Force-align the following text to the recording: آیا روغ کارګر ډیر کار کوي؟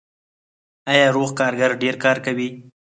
آیا 0.91 1.07
روغ 1.15 1.29
کارګر 1.39 1.71
ډیر 1.81 1.95
کار 2.03 2.17
کوي؟ 2.25 2.49